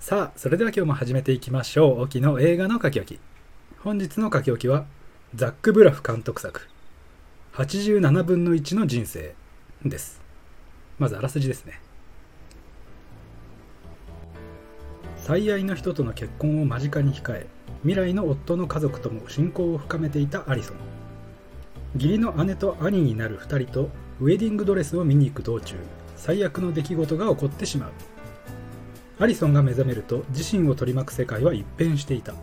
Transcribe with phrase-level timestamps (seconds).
[0.00, 2.02] さあそれでは今日も始めていきましょう。
[2.02, 3.20] 沖の映画の書き置き。
[3.80, 4.86] 本日の書き置きは
[5.34, 6.68] ザック・ブラフ監督作。
[7.54, 9.34] 87分の1の人生
[9.84, 10.20] です。
[11.00, 11.80] まずあらすじですね。
[15.16, 17.46] 最愛の人との結婚を間近に控え
[17.82, 20.76] 未来の夫の家族とも親交を深めていたアリソン。
[21.96, 23.90] 義理の姉と兄になる2人と
[24.20, 25.74] ウェディングドレスを見に行く道中
[26.16, 27.90] 最悪の出来事が起こってしまう。
[29.20, 32.34] アリソンが目覚めると自身を取り巻く世界は一変していた。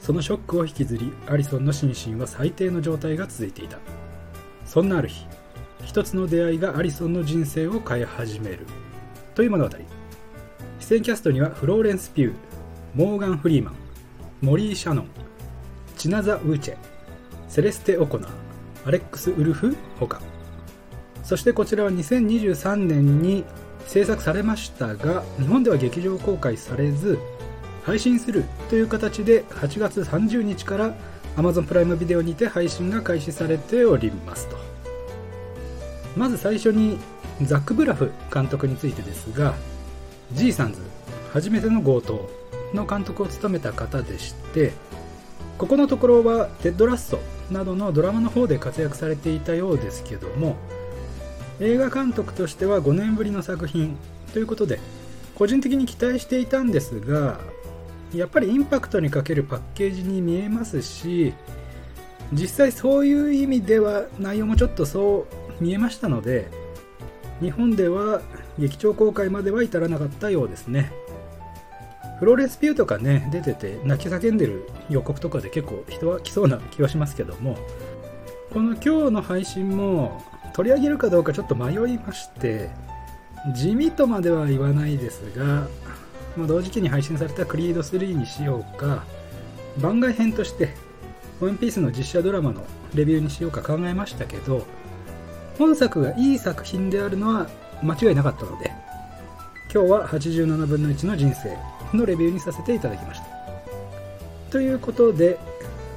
[0.00, 3.78] そのショックを引きずりアリソンの心身は最低の状態が続いていた。
[4.66, 5.26] そんなある日
[5.84, 8.66] 一つの出会いがアリソンの人生を変え始める。
[9.34, 9.76] という物語。
[10.80, 12.34] 出演キャストにはフローレンス・ピュー
[12.94, 13.74] モーガン・フリーマン
[14.42, 15.08] モリー・シャノン
[15.96, 16.76] チナザ・ウーチェ
[17.48, 18.30] セレステ・オコナー
[18.84, 20.20] アレックス・ウルフほか
[21.22, 23.44] そしてこちらは2023年に
[23.86, 27.18] 制作されましたが日本では劇場公開されず
[27.84, 30.94] 配信するという形で8月30日から
[31.36, 34.74] Amazon プライムビデオにて配信が開始されておりますと。
[36.16, 36.98] まず最初に
[37.42, 39.54] ザック・ブラフ監督についてですが
[40.32, 40.80] G サンズ
[41.32, 42.30] 初めての強盗
[42.72, 44.72] の監督を務めた方でして
[45.58, 47.18] ここのところはテッド・ラッソ
[47.50, 50.56] などのドラマの方で活躍されていたようですけども
[51.60, 53.96] 映画監督としては5年ぶりの作品
[54.32, 54.80] ということで
[55.34, 57.38] 個人的に期待していたんですが
[58.14, 61.34] やっぱりインパクトに欠けるパッケージに見えますし
[62.32, 65.26] 実際そういう意味では内容もちょっとそ
[65.60, 66.48] う見えましたので
[67.40, 68.22] 日本では
[68.58, 70.92] 劇場公開までは至らなかったようですね。
[72.20, 77.58] フローレス・ピューとかね出てて泣き叫んでる予告とかで結構人は来そうな気はしますけども
[78.52, 80.22] この今日の配信も
[80.54, 82.70] 取り上げるかどうかちょっと迷いまして
[83.54, 85.68] 地味とまでは言わないですが、
[86.36, 89.04] まあ、同時期に配信されたクリード3にしようか
[89.78, 90.74] 番外編として
[91.40, 92.64] ワンピースの実写ドラマの
[92.94, 94.64] レビューにしようか考えましたけど
[95.58, 97.48] 本作がいい作品であるのは
[97.82, 98.72] 間違いなかったので
[99.72, 101.58] 今日は87分の1の人生
[101.96, 103.26] のレビューにさせていただきました。
[104.50, 105.36] ということで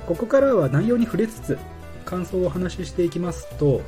[0.08, 1.60] ここからは内容に触れつつ
[2.06, 3.82] 感想をお話ししていきますと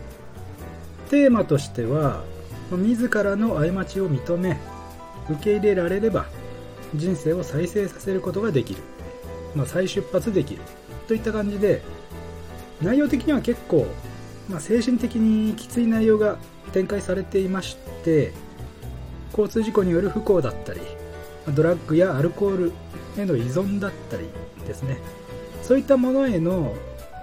[1.09, 2.23] テーマとしては
[2.71, 4.57] 自らの過ちを認め
[5.29, 6.27] 受け入れられれば
[6.95, 8.81] 人生を再生させることができる、
[9.55, 10.61] まあ、再出発できる。
[11.07, 11.81] といった感じで
[12.81, 13.87] 内容的には結構、
[14.47, 16.37] まあ、精神的にきつい内容が
[16.71, 18.31] 展開されていまして
[19.31, 20.81] 交通事故による不幸だったり
[21.55, 22.73] ドラッグやアルコール
[23.17, 24.29] への依存だったり
[24.67, 24.97] ですね。
[25.63, 26.75] そういったものへの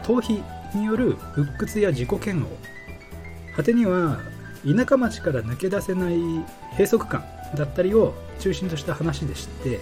[0.02, 0.42] 逃避
[0.76, 2.46] による鬱屈や自己嫌悪
[3.56, 4.20] 果てには
[4.64, 6.16] 田舎町から抜け出せない
[6.72, 7.24] 閉塞感
[7.54, 9.80] だったりを中心とした話でして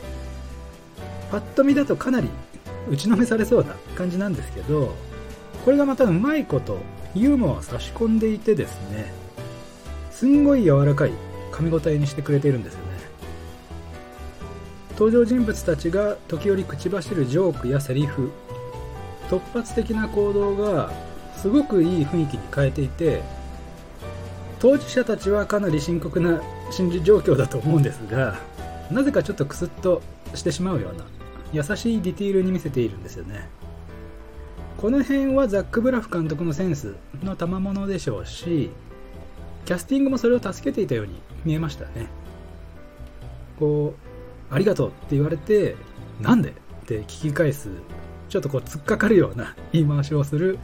[1.30, 2.28] パッと見だとかなり
[2.88, 4.94] 打ちのめされそうな感じなんですけど
[5.64, 6.78] これがまたうまいこと
[7.14, 9.12] ユーモアを差し込んでいてですね
[10.10, 11.12] すんごい柔らかい
[11.50, 12.94] 噛み応えにしてくれているんですよね。
[14.92, 18.30] 登場人物たちが時折口走るジョークやセリフ
[19.28, 20.92] 突発的な行動が
[21.36, 23.22] すごくいい雰囲気に変えていて
[24.58, 28.38] 当事者たちはかなり深刻な心理状況だと思うんですが
[28.90, 30.02] なぜかちょっとクスッと
[30.34, 31.04] してしまうような
[31.52, 33.48] 優しいディティールに見せているんですよね。
[34.76, 38.70] この辺はザック・ブラフ監督のセンスの賜物でしょうし
[39.64, 42.08] キャスティングもそれを助けていたように見えましたね。
[43.58, 43.94] こ
[44.50, 45.76] うありがとうって言われて
[46.20, 46.52] なんでっ
[46.86, 47.70] て聞き返す
[48.28, 50.58] ちょっとこう突っかかるような言い回しをする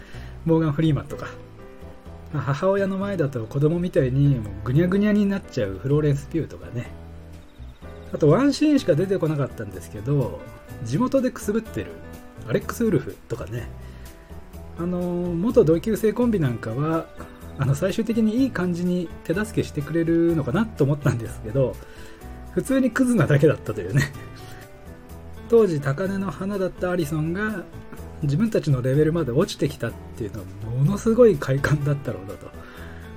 [0.45, 1.29] モーガン・フリーマンとか
[2.33, 6.91] 母親の前だと子供みたいにもうぐにゃぐにゃになっちゃうフローレンス・ピューとかね。
[8.13, 10.41] あとワンシーンしか出てこなかったんですけど
[10.85, 11.93] 地元でくすぶってる
[12.49, 13.69] アレックス・ウルフとかね。
[14.79, 17.07] あの元同級生コンビなんかは
[17.59, 21.77] あの最終的にいい感じに手助けしてくれるのかなと思ったんですけど
[22.53, 24.13] 普通にクズなだけだったというね。
[25.51, 27.65] 当時高嶺の花だったアリソンが
[28.23, 30.45] 自分たちのレベルまで落ちてきたっていうのは
[30.77, 32.61] ものすごい快感だったろうなと。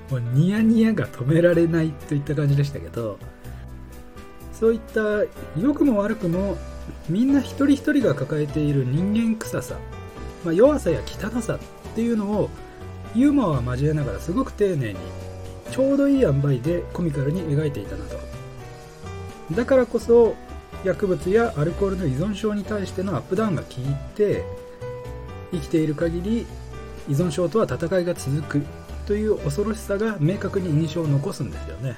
[0.09, 3.17] もうニヤニヤが止められないといった感じでしたけど
[4.51, 5.23] そういった
[5.59, 6.57] 良くも悪くも
[7.09, 9.77] みんな一人一人が抱えている人間臭さ、
[10.43, 11.59] まあ、弱さや汚さっ
[11.95, 12.49] ていうのを
[13.15, 14.99] ユーモアを交えながらすごく丁寧に
[15.71, 18.17] ちょうどいい塩梅でコミカルに描いていたなと。
[19.51, 20.35] だからこそ
[20.83, 24.43] 薬物やアルコールの依存症に対してのアップダウンが効いて
[25.53, 26.45] 生きている限り
[27.07, 28.65] 依存症とは戦いが続く
[29.05, 31.97] という恐ろしさが明確に印象を残すんですよね。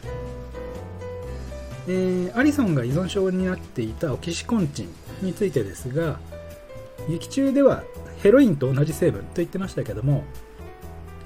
[1.87, 4.89] えー、アリソンが依存症になっていたオキシコンチン
[5.21, 6.19] についてですが
[7.07, 7.83] 劇中では
[8.23, 10.23] ヘロインと同じ成分と言ってましたけども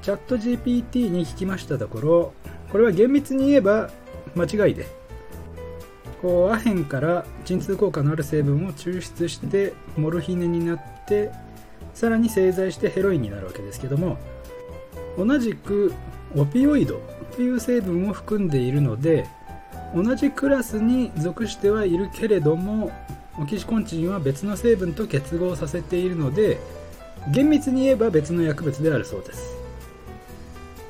[0.01, 2.33] チャット GPT に聞きましたところ
[2.71, 3.89] これは厳密に言えば
[4.35, 4.85] 間違いで
[6.21, 11.31] こうアヘンから鎮痛効果のある成分を抽出してモルヒネになって
[11.93, 14.17] さらに製剤してヘロインになるわけですけども
[15.17, 15.93] 同じく
[16.35, 17.01] オピオイド
[17.35, 19.27] という成分を含んでいるので
[19.95, 22.91] 同じクラスに属してはいるけれども
[23.39, 26.59] オキシコンチンは別の成分と結合させているので
[27.31, 29.57] 厳密に言えば別の薬物であるそうです。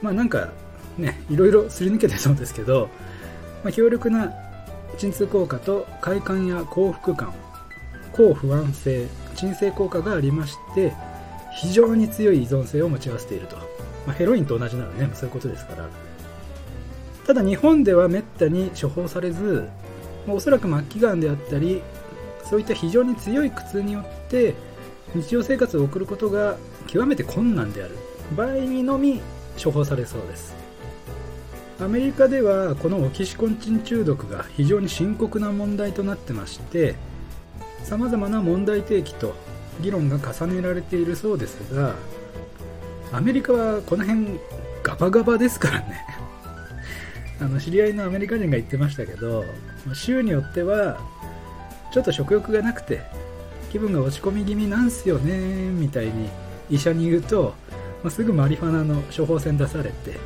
[0.02, 0.50] まあなんか
[0.98, 2.90] ねいろいろすり抜けてそうですけど、
[3.64, 4.34] まあ、強力な
[4.98, 7.34] 鎮痛効果と快感や幸福感
[8.12, 9.08] 抗不安性
[9.40, 10.94] 鎮静効果がありまして
[11.56, 13.64] 非常に強い依存性を持ち合わせていると、ま
[14.08, 15.10] あ、ヘロインと同じならね。
[15.14, 15.90] そういうことですから。
[17.26, 19.68] ただ日本ではめったに処方されず
[20.28, 21.82] おそらく末期がんであったり
[22.44, 24.56] そういった非常に強い苦痛によって
[25.16, 26.58] 日常生活を送ることが
[26.88, 27.96] 極めて困難である。
[28.36, 29.22] 場合にのみ
[29.62, 30.56] 処方されそうです。
[31.82, 36.96] アメリカではこのオキシコンチン中毒が非常に深刻な問題となってまして
[37.84, 39.36] さまざまな問題提起と
[39.82, 41.96] 議論が重ねられているそうですが
[43.12, 44.40] アメリカはこの辺
[44.84, 46.06] ガバガバですからね。
[47.42, 49.46] あの知り合いのアメリカ人が言ってましたけど
[49.94, 51.00] 州によっては
[51.94, 53.02] ちょっと食欲がなくて
[53.72, 56.30] 気分が落ち込み気味なんすよねみたいに
[56.70, 57.54] 医者に言うと、
[58.04, 60.20] まあ、すぐマリファナの処方箋出されて、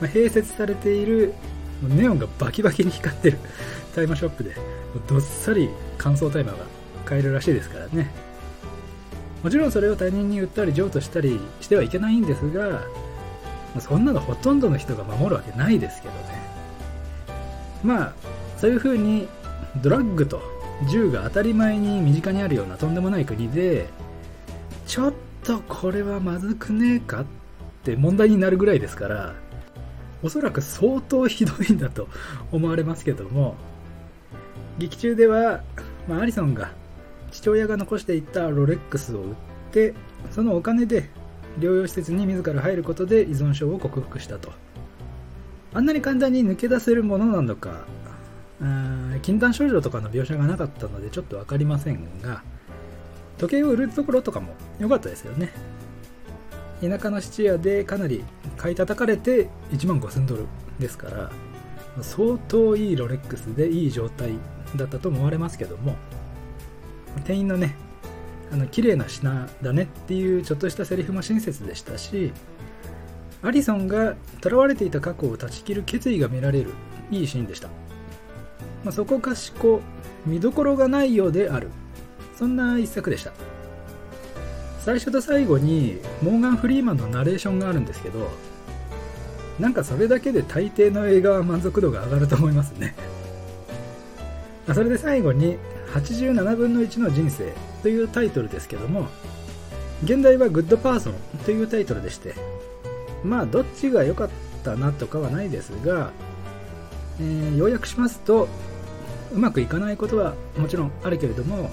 [0.00, 1.34] まあ、併設されている
[1.82, 3.38] ネオンがバキバキに光ってる
[3.94, 4.56] 大麻ショップで
[5.06, 5.68] どっさり
[5.98, 6.58] 乾燥大麻が
[7.06, 8.10] 買えるらしいですからね。
[9.42, 12.82] もちろんそれを他人に売ったり譲渡したりしてはいけないんですが
[13.78, 16.20] そんなのほとんどの人が守るわけないですけどね。
[17.84, 18.12] まあ
[18.58, 19.28] そういう風に
[19.82, 20.42] ドラッグと
[20.90, 23.88] 銃が当たり前に身近にあるようなとんでもない国で
[24.86, 25.12] ちょっ
[25.44, 27.24] とこれはまずくねえかっ
[27.84, 29.34] て問題になるぐらいですから
[30.22, 32.08] おそらく相当ひどいんだと
[32.50, 33.54] 思われますけども
[34.78, 35.62] 劇中では、
[36.08, 36.72] まあ、アリソンが
[37.36, 39.34] 父親が残していたロレックスを売っ
[39.70, 39.94] て
[40.30, 41.10] そのお金で
[41.58, 44.52] 療養施設に自ら入ることで依存症を克服したと。
[45.74, 47.84] あんなに簡単に抜け出せるものなのか
[49.20, 52.42] 禁断症状とかの描写がなかったのでちょっと分かりませんが
[53.36, 55.52] 時計を売るところとかも良かったですよね。
[56.80, 58.24] 田舎の質屋でかなり
[58.56, 60.46] 買い叩かれて1万5000ドル
[60.78, 61.30] ですから
[62.00, 64.32] 相当いいロレックスでいい状態
[64.76, 65.96] だったと思われますけども
[67.24, 67.74] 店員のね
[68.52, 72.32] あの綺麗な品だねっていうちょっとしたセリフも親切でしたし
[73.42, 76.72] アリソンが囚われていた過去を断ち切る決意が見られる
[77.10, 77.68] いいシーンでした、
[78.84, 79.80] まあ、そこかしこ
[80.26, 81.70] 見どころがないようである。
[82.36, 83.32] そんな一作でした。
[84.80, 88.30] 最初と最後にモーガン・フリーマンのナレーションがあるんですけど
[89.58, 92.94] なんかそれだけで大抵の映画は満足度が上がると思いますね。
[94.72, 95.58] それで最後に
[96.00, 99.08] 87分の1の人生というタイトルですけども
[100.04, 101.14] 原題はグッドパーソン
[101.44, 102.34] というタイトルでして
[103.24, 104.30] まあどっちが良かっ
[104.62, 106.12] たなとかはないですが、
[107.18, 108.48] えー、要約しますと
[109.32, 111.70] うまくいかないことはもちろんあるけれども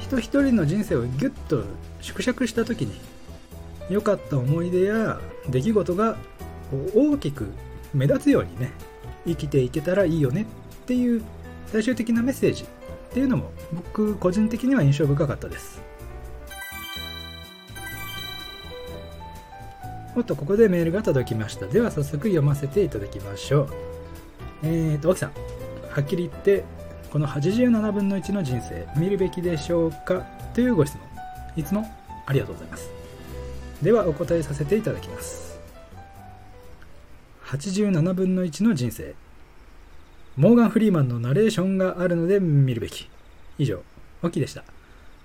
[0.00, 1.64] 人一人の人生をギュッと
[2.00, 3.00] 縮尺した時に
[3.90, 6.16] 良かった思い出や出来事が
[6.94, 7.52] 大きく
[7.92, 8.72] 目立つようにね
[9.26, 10.44] 生きていけたらいいよねっ
[10.86, 11.22] ていう
[11.66, 12.64] 最終的なメッセージ
[13.14, 15.80] っていうのも僕個人的には印象深かったです
[20.16, 23.94] おっとここでメールが届きましたでは早速読ませていただきましょう
[24.66, 25.32] えーと、沖さん、
[25.90, 26.64] はっきり言って、
[27.10, 31.02] この87分の1の人生、見るべきでしょうかというご質問、
[31.54, 31.86] いつも
[32.24, 32.90] ありがとうございます。
[33.82, 35.58] では、お答えさせていただきます。
[37.44, 39.14] 87分の1の人生、
[40.36, 43.08] モーガン・フリーマンのナレーションがあるので見るべき。
[43.56, 43.82] 以上、
[44.22, 44.64] オキでした。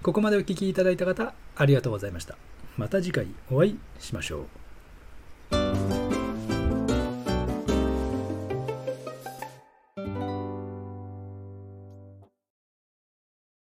[0.03, 2.37] ここまでお聴きいただいた方、ありがとうございました。
[2.77, 4.58] また次回お会いしましょう。